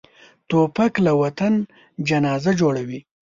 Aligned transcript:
توپک 0.49 0.93
له 1.05 1.11
وطن 1.21 1.53
جنازه 2.07 2.51
جوړوي. 2.59 2.99